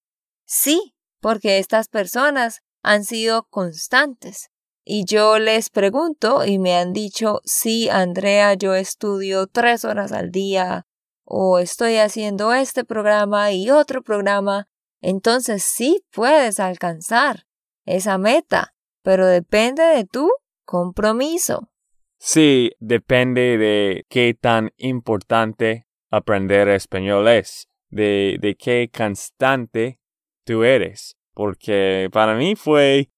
Sí, 0.45 0.95
porque 1.19 1.59
estas 1.59 1.89
personas 1.89 2.61
han 2.81 3.03
sido 3.03 3.43
constantes. 3.49 4.49
Y 4.83 5.05
yo 5.05 5.37
les 5.37 5.69
pregunto 5.69 6.43
y 6.45 6.57
me 6.57 6.75
han 6.75 6.91
dicho, 6.91 7.41
sí, 7.43 7.87
Andrea, 7.89 8.55
yo 8.55 8.73
estudio 8.73 9.47
tres 9.47 9.85
horas 9.85 10.11
al 10.11 10.31
día 10.31 10.87
o 11.23 11.59
estoy 11.59 11.97
haciendo 11.97 12.53
este 12.53 12.83
programa 12.83 13.51
y 13.51 13.69
otro 13.69 14.01
programa, 14.01 14.67
entonces 15.01 15.63
sí 15.63 16.03
puedes 16.11 16.59
alcanzar 16.59 17.45
esa 17.85 18.17
meta, 18.17 18.73
pero 19.03 19.27
depende 19.27 19.83
de 19.83 20.05
tu 20.05 20.29
compromiso. 20.65 21.69
Sí, 22.17 22.71
depende 22.79 23.57
de 23.57 24.05
qué 24.09 24.33
tan 24.33 24.71
importante 24.77 25.87
aprender 26.09 26.67
español 26.69 27.27
es, 27.27 27.69
de, 27.89 28.37
de 28.41 28.55
qué 28.55 28.89
constante 28.95 29.99
tú 30.43 30.63
eres, 30.63 31.15
porque 31.33 32.09
para 32.11 32.35
mí 32.35 32.55
fue 32.55 33.09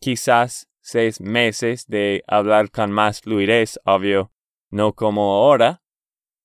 quizás 0.00 0.68
seis 0.86 1.20
meses 1.20 1.88
de 1.88 2.22
hablar 2.28 2.70
con 2.70 2.92
más 2.92 3.20
fluidez, 3.20 3.80
obvio, 3.84 4.30
no 4.70 4.92
como 4.92 5.34
ahora, 5.34 5.82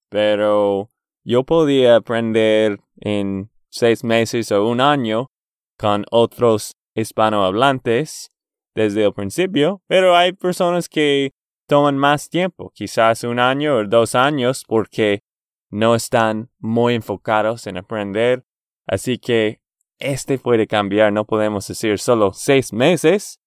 pero 0.10 0.90
yo 1.24 1.44
podía 1.44 1.98
aprender 1.98 2.80
en 2.96 3.52
seis 3.70 4.04
meses 4.04 4.52
o 4.52 4.66
un 4.68 4.82
año 4.82 5.30
con 5.78 6.06
otros 6.10 6.76
hispanohablantes 6.96 8.32
desde 8.74 9.06
el 9.06 9.14
principio, 9.14 9.84
pero 9.86 10.18
hay 10.18 10.34
personas 10.34 10.90
que 10.90 11.34
toman 11.68 11.96
más 11.98 12.28
tiempo, 12.28 12.72
quizás 12.74 13.24
un 13.24 13.38
año 13.38 13.76
o 13.76 13.86
dos 13.86 14.16
años, 14.16 14.64
porque 14.68 15.22
no 15.70 15.94
están 15.94 16.50
muy 16.58 16.96
enfocados 16.96 17.68
en 17.68 17.78
aprender. 17.78 18.44
Así 18.88 19.20
que 19.20 19.62
este 20.00 20.40
puede 20.40 20.66
cambiar, 20.66 21.14
no 21.14 21.26
podemos 21.26 21.68
decir 21.68 22.00
solo 22.00 22.34
seis 22.34 22.74
meses, 22.74 23.41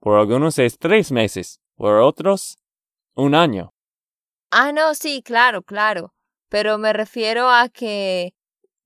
por 0.00 0.18
algunos 0.18 0.58
es 0.58 0.78
tres 0.78 1.12
meses, 1.12 1.60
por 1.76 2.00
otros 2.00 2.58
un 3.14 3.34
año. 3.34 3.72
Ah, 4.50 4.72
no, 4.72 4.94
sí, 4.94 5.22
claro, 5.22 5.62
claro. 5.62 6.12
Pero 6.48 6.78
me 6.78 6.92
refiero 6.92 7.48
a 7.48 7.68
que 7.68 8.34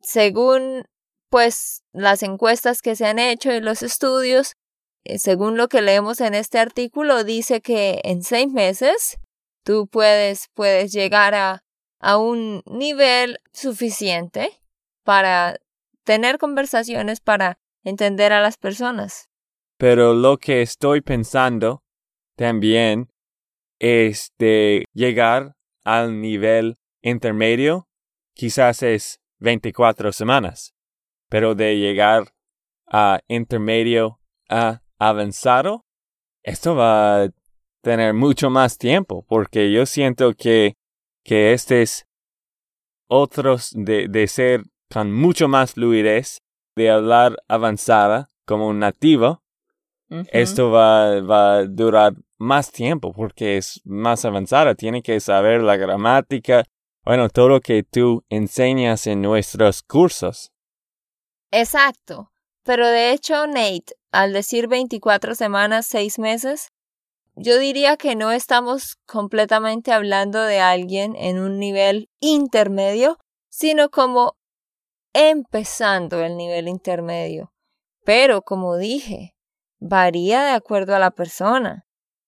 según 0.00 0.85
pues 1.31 1.83
las 1.92 2.22
encuestas 2.22 2.83
que 2.83 2.94
se 2.94 3.07
han 3.07 3.18
hecho 3.18 3.53
y 3.53 3.61
los 3.61 3.83
estudios, 3.83 4.55
eh, 5.05 5.18
según 5.18 5.57
lo 5.57 5.68
que 5.68 5.83
leemos 5.83 6.20
en 6.20 6.35
este 6.35 6.59
artículo, 6.59 7.24
dice 7.24 7.61
que 7.61 8.00
en 8.05 8.22
seis 8.22 8.53
meses 8.53 9.18
tú 9.64 9.88
puedes, 9.88 10.48
puedes 10.55 10.92
llegar 10.92 11.35
a, 11.35 11.64
a 11.98 12.18
un 12.18 12.62
nivel 12.66 13.38
suficiente 13.53 14.50
para 15.03 15.59
tener 16.05 16.38
conversaciones, 16.38 17.20
para 17.20 17.59
entender 17.83 18.33
a 18.33 18.40
las 18.40 18.57
personas. 18.57 19.29
Pero 19.79 20.15
lo 20.15 20.39
que 20.39 20.63
estoy 20.63 21.01
pensando 21.01 21.83
también 22.37 23.09
es 23.79 24.33
de 24.39 24.85
llegar 24.93 25.57
al 25.85 26.21
nivel 26.21 26.77
intermedio, 27.03 27.89
quizás 28.35 28.83
es 28.83 29.21
24 29.41 30.13
semanas, 30.13 30.75
pero 31.29 31.55
de 31.55 31.77
llegar 31.77 32.35
a 32.87 33.21
intermedio 33.29 34.21
a 34.49 34.81
avanzado, 34.99 35.85
esto 36.43 36.75
va 36.77 37.25
a 37.25 37.29
tener 37.83 38.15
mucho 38.15 38.51
más 38.51 38.79
tiempo, 38.79 39.25
porque 39.29 39.71
yo 39.71 39.87
siento 39.87 40.35
que, 40.35 40.75
que 41.25 41.53
este 41.53 41.83
es 41.83 42.07
otros 43.09 43.71
de, 43.75 44.09
de 44.09 44.27
ser 44.27 44.63
con 44.91 45.13
mucho 45.13 45.49
más 45.49 45.75
fluidez, 45.75 46.41
de 46.77 46.91
hablar 46.91 47.37
avanzada 47.49 48.31
como 48.47 48.69
un 48.69 48.79
nativo, 48.79 49.43
esto 50.09 50.71
va, 50.71 51.21
va 51.21 51.57
a 51.57 51.64
durar 51.64 52.14
más 52.38 52.71
tiempo 52.71 53.12
porque 53.12 53.57
es 53.57 53.81
más 53.85 54.25
avanzada. 54.25 54.75
Tiene 54.75 55.03
que 55.03 55.19
saber 55.21 55.62
la 55.62 55.77
gramática, 55.77 56.64
bueno, 57.05 57.29
todo 57.29 57.49
lo 57.49 57.61
que 57.61 57.83
tú 57.83 58.25
enseñas 58.29 59.07
en 59.07 59.23
nuestros 59.23 59.83
cursos. 59.83 60.53
Exacto. 61.51 62.31
Pero 62.64 62.88
de 62.88 63.12
hecho, 63.12 63.47
Nate, 63.47 63.95
al 64.11 64.33
decir 64.33 64.69
24 64.69 65.35
semanas, 65.35 65.87
6 65.87 66.19
meses, 66.19 66.71
yo 67.37 67.59
diría 67.59 67.97
que 67.97 68.17
no 68.17 68.33
estamos 68.33 68.97
completamente 69.07 69.93
hablando 69.93 70.43
de 70.43 70.61
alguien 70.61 71.14
en 71.17 71.38
un 71.38 71.59
nivel 71.59 72.09
intermedio, 72.21 73.19
sino 73.51 73.90
como 73.90 74.37
empezando 75.12 76.21
el 76.23 76.37
nivel 76.37 76.69
intermedio. 76.69 77.53
Pero, 78.05 78.43
como 78.43 78.77
dije, 78.77 79.34
varía 79.85 80.42
de 80.44 80.53
acuerdo 80.53 80.97
a 80.97 80.99
la 80.99 81.11
persona. 81.11 81.85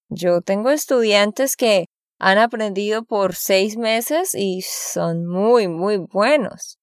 Yo 0.09 0.43
tengo 0.43 0.71
estudiantes 0.71 1.57
que 1.57 1.87
han 2.19 2.39
aprendido 2.39 3.05
por 3.05 3.35
seis 3.35 3.77
meses 3.79 4.35
y 4.35 4.63
son 4.63 5.27
muy, 5.27 5.67
muy 5.67 5.97
buenos, 5.97 6.79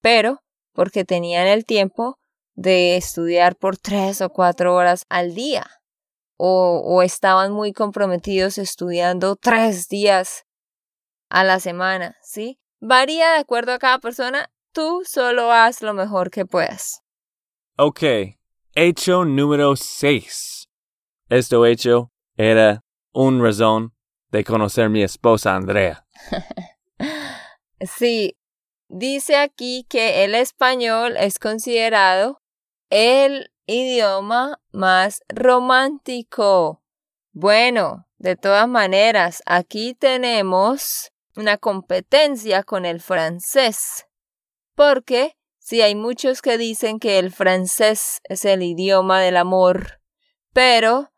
pero 0.00 0.40
porque 0.72 1.04
tenían 1.04 1.46
el 1.46 1.66
tiempo 1.66 2.18
de 2.54 2.96
estudiar 2.96 3.56
por 3.56 3.76
tres 3.76 4.22
o 4.22 4.30
cuatro 4.30 4.74
horas 4.74 5.04
al 5.08 5.34
día, 5.34 5.66
o, 6.36 7.02
estaban 7.02 7.52
muy 7.52 7.72
comprometidos 7.72 8.58
estudiando 8.58 9.36
tres 9.36 9.88
días 9.88 10.44
a 11.28 11.44
la 11.44 11.60
semana, 11.60 12.16
¿sí? 12.22 12.58
Varía 12.80 13.32
de 13.32 13.38
acuerdo 13.38 13.72
a 13.72 13.78
cada 13.78 13.98
persona, 13.98 14.50
tú 14.72 15.02
solo 15.04 15.52
haz 15.52 15.80
lo 15.82 15.94
mejor 15.94 16.30
que 16.30 16.44
puedas. 16.44 17.02
Ok, 17.76 18.02
hecho 18.74 19.24
número 19.24 19.76
seis. 19.76 20.68
Esto 21.28 21.64
hecho 21.64 22.10
era 22.36 22.84
un 23.12 23.42
razón 23.42 23.94
de 24.30 24.44
conocer 24.44 24.90
mi 24.90 25.02
esposa 25.02 25.54
Andrea. 25.54 26.06
sí, 27.80 28.36
dice 28.88 29.36
aquí 29.36 29.86
que 29.88 30.24
el 30.24 30.34
español 30.34 31.16
es 31.16 31.38
considerado 31.38 32.42
el 32.90 33.52
idioma 33.66 34.60
más 34.72 35.22
romántico. 35.28 36.82
Bueno, 37.32 38.08
de 38.18 38.36
todas 38.36 38.68
maneras, 38.68 39.42
aquí 39.46 39.94
tenemos 39.94 41.12
una 41.36 41.58
competencia 41.58 42.62
con 42.62 42.84
el 42.84 43.00
francés, 43.00 44.06
porque 44.74 45.36
sí 45.64 45.82
hay 45.82 45.96
muchos 45.96 46.42
que 46.42 46.58
dicen 46.58 47.00
que 47.00 47.18
el 47.18 47.32
francés 47.32 48.20
es 48.28 48.44
el 48.44 48.62
idioma 48.62 49.20
del 49.20 49.36
amor, 49.36 50.00
pero 50.52 51.10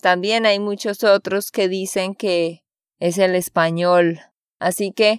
también 0.00 0.46
hay 0.46 0.60
muchos 0.60 1.02
otros 1.02 1.50
que 1.50 1.68
dicen 1.68 2.14
que 2.14 2.64
es 3.00 3.18
el 3.18 3.34
español. 3.34 4.20
Así 4.60 4.92
que 4.92 5.18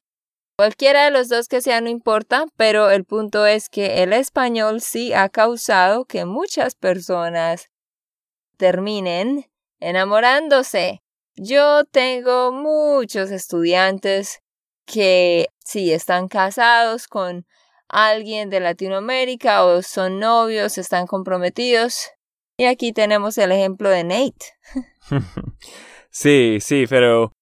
Cualquiera 0.58 1.04
de 1.04 1.12
los 1.12 1.28
dos 1.28 1.50
que 1.50 1.60
sea 1.60 1.82
no 1.82 1.90
importa, 1.90 2.46
pero 2.56 2.90
el 2.90 3.04
punto 3.04 3.46
es 3.46 3.68
que 3.68 4.04
el 4.04 4.14
español 4.14 4.80
sí 4.80 5.12
ha 5.12 5.28
causado 5.28 6.06
que 6.06 6.24
muchas 6.24 6.76
personas 6.76 7.70
terminen 8.56 9.52
enamorándose. 9.82 11.02
Yo 11.36 11.84
tengo 11.84 12.54
muchos 12.54 13.32
estudiantes 13.32 14.40
que 14.86 15.50
sí 15.60 15.92
están 15.92 16.30
casados 16.30 17.10
con 17.10 17.46
alguien 17.90 18.50
de 18.50 18.60
Latinoamérica 18.60 19.66
o 19.66 19.82
son 19.82 20.20
novios, 20.20 20.78
están 20.78 21.08
comprometidos. 21.08 22.12
Y 22.58 22.66
aquí 22.66 22.94
tenemos 22.94 23.38
el 23.38 23.52
ejemplo 23.52 23.90
de 23.90 24.04
Nate. 24.04 24.46
sí, 26.10 26.60
sí, 26.62 26.86
pero 26.90 27.34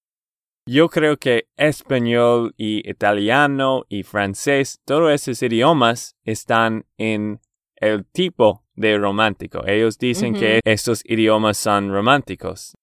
yo 0.65 0.89
creo 0.89 1.17
que 1.17 1.47
español 1.57 2.53
y 2.57 2.89
italiano 2.89 3.83
y 3.89 4.03
francés, 4.03 4.79
todos 4.85 5.11
esos 5.11 5.41
idiomas 5.43 6.15
están 6.23 6.85
en 6.97 7.41
el 7.75 8.05
tipo 8.05 8.63
de 8.75 8.97
romántico. 8.97 9.67
Ellos 9.67 9.97
dicen 9.97 10.33
que 10.33 10.61
estos 10.63 11.03
idiomas 11.05 11.57
son 11.57 11.91
románticos. 11.91 12.75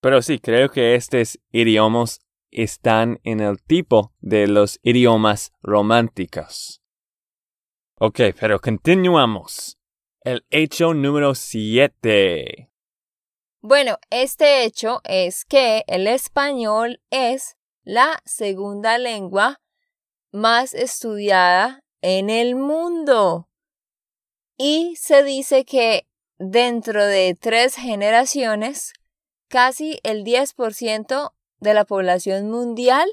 Pero 0.00 0.22
sí, 0.22 0.38
creo 0.38 0.68
que 0.68 0.94
estos 0.94 1.38
idiomas 1.50 2.20
están 2.50 3.18
en 3.24 3.40
el 3.40 3.60
tipo 3.62 4.12
de 4.20 4.46
los 4.46 4.78
idiomas 4.82 5.52
románticos. 5.62 6.82
Ok, 7.98 8.20
pero 8.38 8.60
continuamos. 8.60 9.78
El 10.20 10.44
hecho 10.50 10.92
número 10.92 11.34
7. 11.34 12.70
Bueno, 13.62 13.96
este 14.10 14.64
hecho 14.64 15.00
es 15.04 15.46
que 15.46 15.82
el 15.86 16.06
español 16.06 17.00
es 17.08 17.56
la 17.84 18.20
segunda 18.26 18.98
lengua 18.98 19.62
más 20.30 20.74
estudiada 20.74 21.84
en 22.02 22.28
el 22.28 22.54
mundo. 22.54 23.48
Y 24.58 24.96
se 24.96 25.22
dice 25.22 25.64
que 25.64 26.06
dentro 26.36 27.02
de 27.02 27.34
tres 27.34 27.76
generaciones, 27.76 28.92
casi 29.48 30.00
el 30.02 30.22
10% 30.22 31.32
de 31.60 31.72
la 31.72 31.86
población 31.86 32.50
mundial 32.50 33.08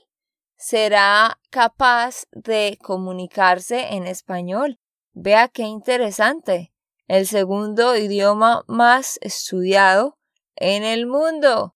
será 0.63 1.41
capaz 1.49 2.23
de 2.32 2.80
comunicarse 2.82 3.95
en 3.95 4.08
español. 4.08 4.80
Vea 5.12 5.49
qué 5.49 5.63
interesante. 5.63 6.73
El 7.10 7.28
segundo 7.28 7.97
idioma 7.97 8.63
más 8.67 9.19
estudiado 9.21 10.17
en 10.56 10.86
el 10.86 11.06
mundo. 11.06 11.76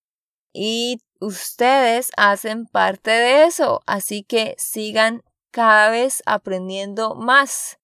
Y 0.54 1.02
ustedes 1.20 2.12
hacen 2.16 2.66
parte 2.66 3.12
de 3.12 3.44
eso, 3.44 3.82
así 3.86 4.24
que 4.24 4.56
sigan 4.58 5.22
cada 5.52 5.90
vez 5.90 6.24
aprendiendo 6.26 7.14
más. 7.14 7.80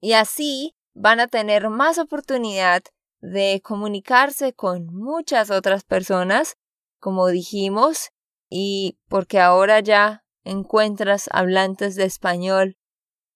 Y 0.00 0.14
así 0.14 0.74
van 0.94 1.20
a 1.20 1.26
tener 1.26 1.68
más 1.68 1.98
oportunidad 1.98 2.82
de 3.20 3.60
comunicarse 3.62 4.54
con 4.54 4.86
muchas 4.86 5.50
otras 5.50 5.84
personas, 5.84 6.56
como 6.98 7.26
dijimos, 7.26 8.08
y 8.48 8.98
porque 9.08 9.38
ahora 9.38 9.80
ya 9.80 10.22
encuentras 10.46 11.28
hablantes 11.32 11.96
de 11.96 12.04
español 12.04 12.76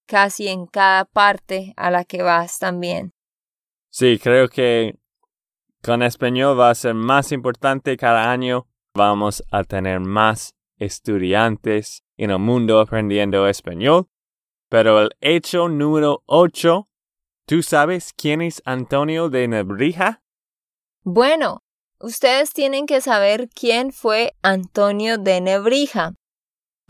casi 0.07 0.49
en 0.49 0.67
cada 0.67 1.05
parte 1.05 1.73
a 1.77 1.91
la 1.91 2.05
que 2.05 2.23
vas 2.23 2.59
también. 2.59 3.13
Sí, 3.91 4.19
creo 4.19 4.49
que 4.49 4.99
con 5.83 6.03
español 6.03 6.59
va 6.59 6.71
a 6.71 6.75
ser 6.75 6.95
más 6.95 7.33
importante 7.33 7.97
cada 7.97 8.31
año. 8.31 8.67
Vamos 8.95 9.45
a 9.51 9.65
tener 9.65 10.01
más 10.01 10.55
estudiantes 10.79 12.03
en 12.17 12.31
el 12.31 12.39
mundo 12.39 12.81
aprendiendo 12.81 13.47
español. 13.47 14.09
Pero 14.69 15.01
el 15.01 15.11
hecho 15.21 15.69
número 15.69 16.23
8, 16.27 16.89
¿tú 17.47 17.63
sabes 17.63 18.13
quién 18.13 18.43
es 18.43 18.63
Antonio 18.65 19.29
de 19.29 19.49
Nebrija? 19.49 20.23
Bueno, 21.03 21.63
ustedes 21.99 22.53
tienen 22.53 22.87
que 22.87 23.01
saber 23.01 23.49
quién 23.49 23.91
fue 23.91 24.35
Antonio 24.43 25.19
de 25.19 25.41
Nebrija. 25.41 26.15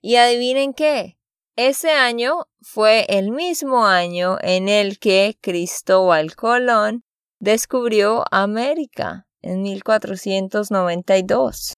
Y 0.00 0.16
adivinen 0.16 0.74
qué, 0.74 1.18
ese 1.56 1.90
año 1.90 2.46
fue 2.60 3.04
el 3.08 3.32
mismo 3.32 3.84
año 3.84 4.38
en 4.42 4.68
el 4.68 5.00
que 5.00 5.36
Cristóbal 5.40 6.36
Colón 6.36 7.02
descubrió 7.40 8.24
América 8.30 9.26
en 9.42 9.62
1492. 9.62 11.74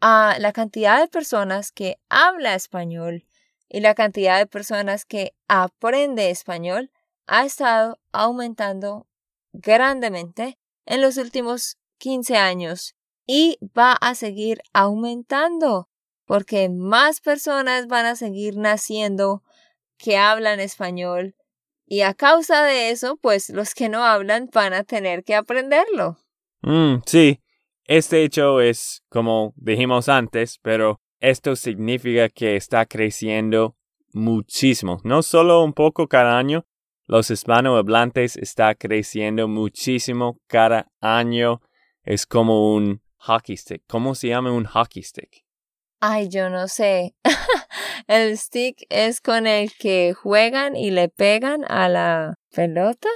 a 0.00 0.36
la 0.38 0.52
cantidad 0.52 1.00
de 1.00 1.08
personas 1.08 1.72
que 1.72 1.98
habla 2.08 2.54
español 2.54 3.26
y 3.68 3.80
la 3.80 3.96
cantidad 3.96 4.38
de 4.38 4.46
personas 4.46 5.04
que 5.04 5.34
aprende 5.48 6.30
español 6.30 6.92
ha 7.26 7.44
estado 7.44 7.98
aumentando 8.12 9.08
grandemente 9.52 10.58
en 10.86 11.00
los 11.00 11.16
últimos 11.16 11.76
15 11.98 12.36
años 12.36 12.94
y 13.26 13.58
va 13.76 13.92
a 13.92 14.14
seguir 14.14 14.60
aumentando 14.72 15.88
porque 16.24 16.68
más 16.68 17.20
personas 17.20 17.86
van 17.86 18.06
a 18.06 18.16
seguir 18.16 18.56
naciendo 18.56 19.42
que 19.98 20.16
hablan 20.16 20.60
español 20.60 21.34
y 21.86 22.02
a 22.02 22.14
causa 22.14 22.62
de 22.62 22.90
eso, 22.90 23.18
pues 23.20 23.50
los 23.50 23.74
que 23.74 23.88
no 23.88 24.04
hablan 24.04 24.48
van 24.52 24.72
a 24.72 24.84
tener 24.84 25.24
que 25.24 25.34
aprenderlo. 25.34 26.18
Mm, 26.62 27.02
sí, 27.04 27.40
este 27.84 28.22
hecho 28.22 28.60
es 28.60 29.02
como 29.08 29.52
dijimos 29.56 30.08
antes, 30.08 30.58
pero 30.62 31.00
esto 31.18 31.56
significa 31.56 32.28
que 32.28 32.54
está 32.54 32.86
creciendo 32.86 33.76
muchísimo, 34.12 35.00
no 35.02 35.22
solo 35.22 35.64
un 35.64 35.72
poco 35.72 36.06
cada 36.06 36.38
año, 36.38 36.64
los 37.10 37.28
hispanohablantes 37.28 38.36
está 38.36 38.76
creciendo 38.76 39.48
muchísimo 39.48 40.38
cada 40.46 40.92
año. 41.00 41.60
Es 42.04 42.24
como 42.24 42.72
un 42.72 43.02
hockey 43.16 43.56
stick. 43.56 43.82
¿Cómo 43.88 44.14
se 44.14 44.28
llama 44.28 44.52
un 44.52 44.64
hockey 44.64 45.02
stick? 45.02 45.44
Ay, 45.98 46.28
yo 46.28 46.48
no 46.50 46.68
sé. 46.68 47.16
el 48.06 48.38
stick 48.38 48.86
es 48.90 49.20
con 49.20 49.48
el 49.48 49.72
que 49.72 50.14
juegan 50.14 50.76
y 50.76 50.92
le 50.92 51.08
pegan 51.08 51.64
a 51.68 51.88
la 51.88 52.34
pelota. 52.54 53.08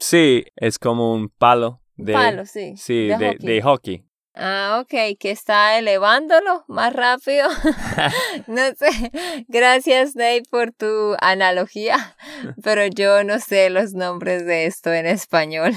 Sí, 0.00 0.44
es 0.56 0.80
como 0.80 1.14
un 1.14 1.28
palo 1.28 1.80
de, 1.94 2.14
palo, 2.14 2.46
sí. 2.46 2.76
Sí, 2.76 3.06
de 3.06 3.60
hockey. 3.62 4.05
Ah, 4.38 4.82
ok, 4.82 5.18
que 5.18 5.30
está 5.30 5.78
elevándolo 5.78 6.64
más 6.68 6.92
rápido. 6.92 7.48
no 8.46 8.62
sé. 8.74 9.10
Gracias, 9.48 10.12
Dave, 10.12 10.42
por 10.50 10.72
tu 10.72 11.16
analogía, 11.20 12.16
pero 12.62 12.86
yo 12.86 13.24
no 13.24 13.38
sé 13.40 13.70
los 13.70 13.94
nombres 13.94 14.44
de 14.44 14.66
esto 14.66 14.92
en 14.92 15.06
español. 15.06 15.72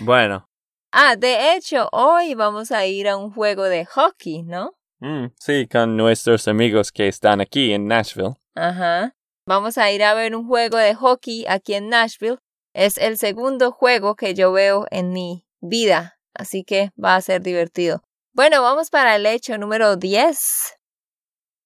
bueno. 0.00 0.46
Ah, 0.92 1.16
de 1.16 1.54
hecho, 1.54 1.88
hoy 1.92 2.34
vamos 2.34 2.70
a 2.70 2.84
ir 2.86 3.08
a 3.08 3.16
un 3.16 3.30
juego 3.30 3.64
de 3.64 3.86
hockey, 3.86 4.42
¿no? 4.42 4.74
Mm, 5.00 5.28
sí, 5.38 5.66
con 5.66 5.96
nuestros 5.96 6.48
amigos 6.48 6.92
que 6.92 7.08
están 7.08 7.40
aquí 7.40 7.72
en 7.72 7.86
Nashville. 7.86 8.34
Ajá. 8.54 9.14
Vamos 9.46 9.78
a 9.78 9.90
ir 9.90 10.04
a 10.04 10.12
ver 10.14 10.36
un 10.36 10.46
juego 10.46 10.76
de 10.76 10.94
hockey 10.94 11.46
aquí 11.48 11.74
en 11.74 11.88
Nashville. 11.88 12.38
Es 12.74 12.98
el 12.98 13.16
segundo 13.16 13.72
juego 13.72 14.16
que 14.16 14.34
yo 14.34 14.52
veo 14.52 14.86
en 14.90 15.12
mi 15.12 15.46
vida 15.60 16.15
así 16.38 16.64
que 16.64 16.90
va 17.02 17.16
a 17.16 17.20
ser 17.20 17.42
divertido. 17.42 18.02
Bueno, 18.32 18.62
vamos 18.62 18.90
para 18.90 19.16
el 19.16 19.26
hecho 19.26 19.56
número 19.58 19.96
10. 19.96 20.76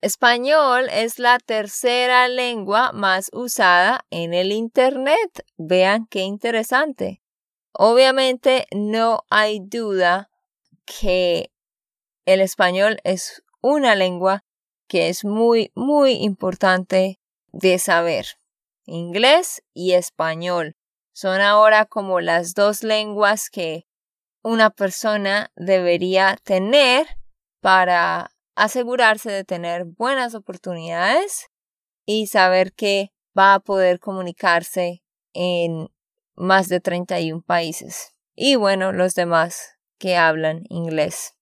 Español 0.02 0.88
es 0.90 1.18
la 1.18 1.38
tercera 1.38 2.26
lengua 2.28 2.92
más 2.92 3.28
usada 3.32 4.06
en 4.10 4.32
el 4.32 4.52
Internet. 4.52 5.44
Vean 5.56 6.06
qué 6.06 6.20
interesante. 6.20 7.20
Obviamente 7.72 8.66
no 8.70 9.24
hay 9.28 9.60
duda 9.60 10.30
que 10.86 11.50
el 12.24 12.40
español 12.40 12.98
es 13.04 13.42
una 13.60 13.94
lengua 13.94 14.44
que 14.88 15.08
es 15.08 15.24
muy, 15.24 15.70
muy 15.74 16.12
importante 16.12 17.20
de 17.52 17.78
saber. 17.78 18.26
Inglés 18.86 19.62
y 19.74 19.92
español 19.92 20.76
son 21.12 21.40
ahora 21.40 21.84
como 21.84 22.20
las 22.20 22.54
dos 22.54 22.82
lenguas 22.82 23.50
que 23.50 23.86
una 24.42 24.70
persona 24.70 25.50
debería 25.56 26.36
tener 26.42 27.06
para 27.60 28.32
asegurarse 28.54 29.30
de 29.30 29.44
tener 29.44 29.84
buenas 29.84 30.34
oportunidades 30.34 31.48
y 32.06 32.26
saber 32.26 32.72
que 32.72 33.12
va 33.38 33.54
a 33.54 33.60
poder 33.60 34.00
comunicarse 34.00 35.02
en 35.32 35.88
más 36.34 36.68
de 36.68 36.80
31 36.80 37.42
países. 37.42 38.14
Y 38.34 38.56
bueno, 38.56 38.92
los 38.92 39.14
demás 39.14 39.78
que 39.98 40.16
hablan 40.16 40.64
inglés. 40.68 41.34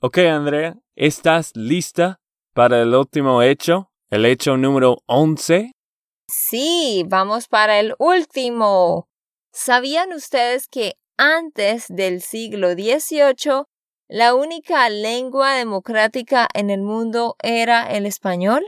Ok, 0.00 0.18
Andrea, 0.18 0.76
¿estás 0.96 1.52
lista 1.54 2.20
para 2.52 2.82
el 2.82 2.94
último 2.94 3.42
hecho? 3.42 3.92
El 4.10 4.26
hecho 4.26 4.56
número 4.56 4.98
11. 5.06 5.72
Sí, 6.26 7.04
vamos 7.06 7.48
para 7.48 7.78
el 7.78 7.94
último. 7.98 9.08
¿Sabían 9.52 10.12
ustedes 10.12 10.66
que 10.66 10.96
antes 11.24 11.84
del 11.88 12.20
siglo 12.20 12.72
XVIII 12.72 13.66
la 14.08 14.34
única 14.34 14.88
lengua 14.88 15.54
democrática 15.54 16.48
en 16.52 16.68
el 16.68 16.82
mundo 16.82 17.36
era 17.40 17.92
el 17.92 18.06
español? 18.06 18.66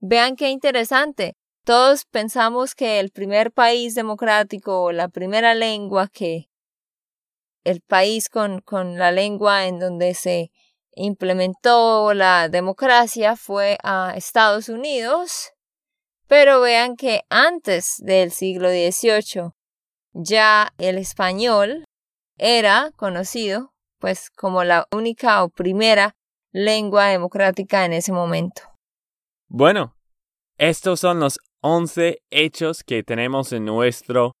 Vean 0.00 0.34
qué 0.34 0.50
interesante. 0.50 1.36
Todos 1.64 2.06
pensamos 2.06 2.74
que 2.74 2.98
el 2.98 3.10
primer 3.10 3.52
país 3.52 3.94
democrático 3.94 4.82
o 4.82 4.90
la 4.90 5.06
primera 5.06 5.54
lengua 5.54 6.08
que 6.08 6.50
el 7.62 7.82
país 7.82 8.28
con, 8.28 8.60
con 8.60 8.98
la 8.98 9.12
lengua 9.12 9.66
en 9.66 9.78
donde 9.78 10.14
se 10.14 10.50
implementó 10.96 12.14
la 12.14 12.48
democracia 12.48 13.36
fue 13.36 13.78
a 13.84 14.12
Estados 14.16 14.68
Unidos, 14.68 15.52
pero 16.26 16.60
vean 16.60 16.96
que 16.96 17.22
antes 17.30 17.94
del 17.98 18.32
siglo 18.32 18.70
XVIII 18.70 19.52
ya 20.14 20.72
el 20.78 20.96
español 20.98 21.84
era 22.38 22.90
conocido 22.96 23.72
pues 23.98 24.30
como 24.30 24.64
la 24.64 24.86
única 24.92 25.42
o 25.42 25.48
primera 25.48 26.14
lengua 26.52 27.06
democrática 27.06 27.84
en 27.84 27.94
ese 27.94 28.12
momento. 28.12 28.62
Bueno, 29.48 29.96
estos 30.58 31.00
son 31.00 31.20
los 31.20 31.38
11 31.60 32.22
hechos 32.30 32.84
que 32.84 33.02
tenemos 33.02 33.52
en 33.52 33.64
nuestro 33.64 34.32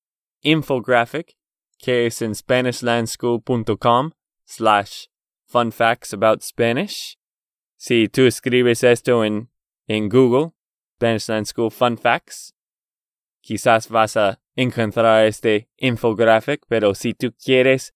infographic, 0.42 1.34
que 1.78 2.06
es 2.06 2.20
en 2.22 2.34
SpanishLandSchool.com 2.34 4.10
slash 4.44 5.06
fun 5.46 5.72
facts 5.72 6.12
about 6.12 6.42
Spanish. 6.42 7.16
Si 7.76 8.08
tú 8.08 8.26
escribes 8.26 8.84
esto 8.84 9.24
en, 9.24 9.50
en 9.86 10.08
Google, 10.08 10.52
Spanish 10.96 11.28
Land 11.28 11.46
School 11.46 11.70
Fun 11.70 11.96
Facts, 11.96 12.54
quizás 13.42 13.88
vas 13.88 14.16
a 14.16 14.40
encontrar 14.56 15.26
este 15.26 15.68
infographic, 15.76 16.62
pero 16.68 16.94
si 16.94 17.14
tú 17.14 17.32
quieres 17.32 17.94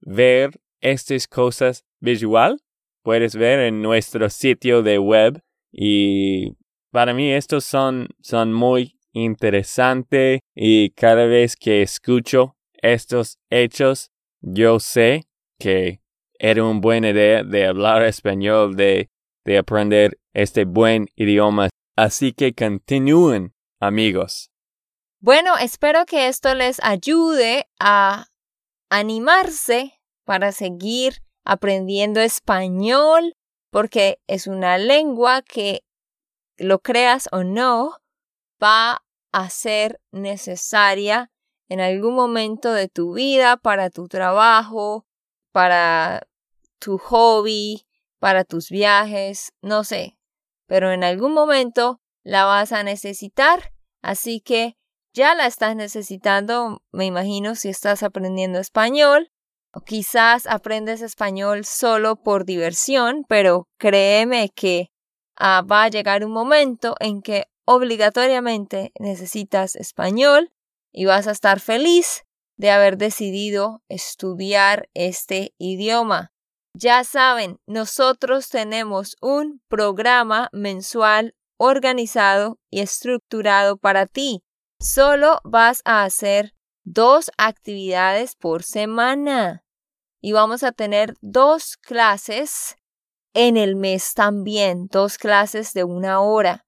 ver 0.00 0.60
estas 0.80 1.28
cosas 1.28 1.84
visual, 2.00 2.60
puedes 3.02 3.36
ver 3.36 3.60
en 3.60 3.82
nuestro 3.82 4.28
sitio 4.30 4.82
de 4.82 4.98
web 4.98 5.40
y 5.70 6.56
para 6.90 7.14
mí 7.14 7.32
estos 7.32 7.64
son, 7.64 8.08
son 8.20 8.52
muy 8.52 8.98
interesantes 9.12 10.40
y 10.54 10.90
cada 10.90 11.26
vez 11.26 11.56
que 11.56 11.82
escucho 11.82 12.56
estos 12.74 13.38
hechos, 13.50 14.10
yo 14.40 14.80
sé 14.80 15.24
que 15.58 16.00
era 16.38 16.64
una 16.64 16.80
buena 16.80 17.10
idea 17.10 17.44
de 17.44 17.66
hablar 17.66 18.02
español, 18.02 18.74
de, 18.74 19.08
de 19.44 19.58
aprender 19.58 20.18
este 20.34 20.64
buen 20.64 21.06
idioma. 21.14 21.68
Así 21.96 22.32
que 22.32 22.52
continúen, 22.52 23.54
amigos. 23.80 24.51
Bueno, 25.24 25.56
espero 25.56 26.04
que 26.04 26.26
esto 26.26 26.52
les 26.56 26.82
ayude 26.82 27.68
a 27.78 28.26
animarse 28.90 30.00
para 30.24 30.50
seguir 30.50 31.22
aprendiendo 31.44 32.18
español, 32.18 33.36
porque 33.70 34.20
es 34.26 34.48
una 34.48 34.78
lengua 34.78 35.42
que, 35.42 35.84
lo 36.56 36.80
creas 36.80 37.28
o 37.30 37.44
no, 37.44 37.98
va 38.60 39.04
a 39.30 39.48
ser 39.48 40.00
necesaria 40.10 41.30
en 41.68 41.78
algún 41.78 42.16
momento 42.16 42.72
de 42.72 42.88
tu 42.88 43.14
vida, 43.14 43.56
para 43.56 43.90
tu 43.90 44.08
trabajo, 44.08 45.06
para 45.52 46.26
tu 46.80 46.98
hobby, 46.98 47.86
para 48.18 48.42
tus 48.42 48.70
viajes, 48.70 49.52
no 49.62 49.84
sé, 49.84 50.18
pero 50.66 50.90
en 50.90 51.04
algún 51.04 51.32
momento 51.32 52.00
la 52.24 52.44
vas 52.44 52.72
a 52.72 52.82
necesitar, 52.82 53.72
así 54.02 54.40
que 54.40 54.76
ya 55.14 55.34
la 55.34 55.46
estás 55.46 55.76
necesitando, 55.76 56.82
me 56.92 57.06
imagino, 57.06 57.54
si 57.54 57.68
estás 57.68 58.02
aprendiendo 58.02 58.58
español 58.58 59.30
o 59.72 59.80
quizás 59.80 60.46
aprendes 60.46 61.02
español 61.02 61.64
solo 61.64 62.16
por 62.16 62.44
diversión, 62.44 63.24
pero 63.28 63.68
créeme 63.78 64.50
que 64.50 64.90
ah, 65.36 65.62
va 65.62 65.84
a 65.84 65.88
llegar 65.88 66.24
un 66.24 66.32
momento 66.32 66.94
en 67.00 67.22
que 67.22 67.44
obligatoriamente 67.64 68.92
necesitas 68.98 69.76
español 69.76 70.52
y 70.92 71.06
vas 71.06 71.26
a 71.26 71.32
estar 71.32 71.60
feliz 71.60 72.22
de 72.56 72.70
haber 72.70 72.96
decidido 72.96 73.82
estudiar 73.88 74.88
este 74.94 75.54
idioma. 75.58 76.32
Ya 76.74 77.04
saben, 77.04 77.58
nosotros 77.66 78.48
tenemos 78.48 79.16
un 79.20 79.60
programa 79.68 80.48
mensual 80.52 81.34
organizado 81.58 82.58
y 82.70 82.80
estructurado 82.80 83.76
para 83.76 84.06
ti. 84.06 84.42
Solo 84.82 85.40
vas 85.44 85.80
a 85.84 86.02
hacer 86.02 86.54
dos 86.82 87.30
actividades 87.38 88.34
por 88.34 88.64
semana 88.64 89.64
y 90.20 90.32
vamos 90.32 90.64
a 90.64 90.72
tener 90.72 91.14
dos 91.20 91.76
clases 91.76 92.74
en 93.32 93.56
el 93.56 93.76
mes 93.76 94.12
también, 94.12 94.88
dos 94.90 95.18
clases 95.18 95.72
de 95.72 95.84
una 95.84 96.20
hora. 96.20 96.66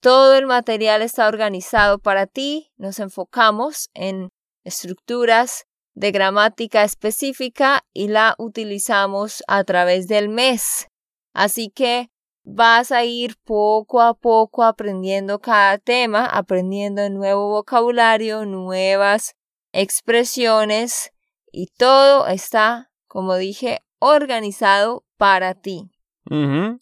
Todo 0.00 0.36
el 0.36 0.46
material 0.46 1.02
está 1.02 1.26
organizado 1.26 1.98
para 1.98 2.28
ti, 2.28 2.70
nos 2.76 3.00
enfocamos 3.00 3.90
en 3.94 4.28
estructuras 4.64 5.64
de 5.94 6.12
gramática 6.12 6.84
específica 6.84 7.82
y 7.92 8.06
la 8.06 8.36
utilizamos 8.38 9.42
a 9.48 9.64
través 9.64 10.06
del 10.06 10.28
mes. 10.28 10.86
Así 11.34 11.68
que 11.68 12.10
vas 12.54 12.92
a 12.92 13.04
ir 13.04 13.36
poco 13.44 14.00
a 14.00 14.14
poco 14.14 14.64
aprendiendo 14.64 15.38
cada 15.38 15.78
tema, 15.78 16.26
aprendiendo 16.26 17.08
nuevo 17.10 17.48
vocabulario, 17.48 18.44
nuevas 18.44 19.34
expresiones 19.72 21.12
y 21.52 21.66
todo 21.78 22.26
está, 22.26 22.90
como 23.06 23.36
dije, 23.36 23.80
organizado 23.98 25.04
para 25.16 25.54
ti. 25.54 25.90